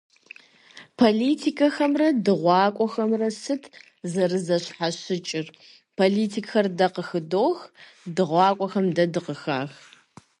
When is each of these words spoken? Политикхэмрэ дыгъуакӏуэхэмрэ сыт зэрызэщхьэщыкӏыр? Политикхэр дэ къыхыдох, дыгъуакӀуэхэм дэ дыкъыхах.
Политикхэмрэ 0.97 2.07
дыгъуакӏуэхэмрэ 2.25 3.29
сыт 3.41 3.63
зэрызэщхьэщыкӏыр? 4.11 5.47
Политикхэр 5.97 6.67
дэ 6.77 6.87
къыхыдох, 6.93 7.59
дыгъуакӀуэхэм 8.15 8.87
дэ 8.95 9.05
дыкъыхах. 9.13 9.71